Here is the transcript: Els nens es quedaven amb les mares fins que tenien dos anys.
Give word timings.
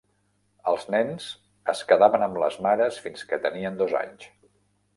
Els 0.71 0.85
nens 0.93 1.27
es 1.75 1.83
quedaven 1.91 2.25
amb 2.29 2.41
les 2.45 2.57
mares 2.69 2.99
fins 3.07 3.29
que 3.33 3.41
tenien 3.45 3.81
dos 3.83 3.95
anys. 4.01 4.29